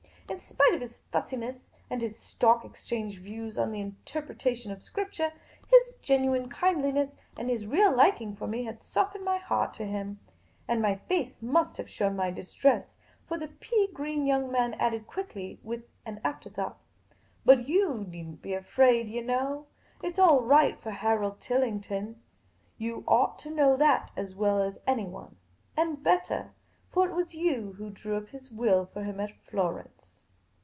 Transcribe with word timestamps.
In 0.29 0.39
spite 0.39 0.73
of 0.73 0.79
his 0.79 0.99
fussiness 1.11 1.57
and 1.89 2.01
his 2.01 2.17
Stock 2.17 2.63
Exchange 2.63 3.19
views 3.19 3.57
on 3.57 3.69
the 3.73 3.81
interpretation 3.81 4.71
of 4.71 4.81
Scripture, 4.81 5.33
his 5.67 5.93
genuine 6.01 6.49
kindliness 6.49 7.11
and 7.37 7.49
his 7.49 7.65
real 7.65 7.93
liking 7.93 8.37
for 8.37 8.47
me 8.47 8.63
had 8.63 8.81
softened 8.81 9.25
my 9.25 9.37
heart 9.37 9.73
to 9.73 9.85
him; 9.85 10.19
and 10.69 10.81
my 10.81 10.95
face 10.95 11.41
must 11.41 11.75
have 11.75 11.89
shown 11.89 12.15
my 12.15 12.31
distress, 12.31 12.95
for 13.27 13.37
the 13.37 13.49
pea 13.49 13.89
green 13.93 14.25
young 14.25 14.49
man 14.49 14.73
added 14.75 15.05
quickly 15.05 15.59
with 15.63 15.83
an 16.05 16.21
afterthought:" 16.23 16.77
But 17.45 17.65
j'Oit 17.65 18.07
need 18.07 18.27
n't 18.29 18.41
be 18.41 18.53
afraid, 18.53 19.09
yah 19.09 19.23
know. 19.23 19.65
It 20.01 20.15
's 20.15 20.19
all 20.19 20.43
right 20.43 20.79
for 20.81 20.91
Harold 20.91 21.41
Tillington. 21.41 22.21
You 22.77 23.03
ought 23.05 23.37
to 23.39 23.49
know 23.51 23.75
that 23.75 24.11
as 24.15 24.33
well 24.33 24.61
as 24.61 24.77
anyone— 24.87 25.35
and 25.77 26.01
bettah; 26.01 26.51
for 26.89 27.05
it 27.09 27.13
was 27.13 27.33
you 27.35 27.73
who 27.73 27.89
drew 27.89 28.15
up 28.15 28.29
his 28.29 28.49
will 28.49 28.85
for 28.85 29.03
him 29.03 29.19
at 29.19 29.31
Florence." 29.43 30.07